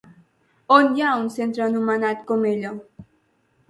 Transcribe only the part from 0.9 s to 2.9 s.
hi ha un centre anomenat com ella?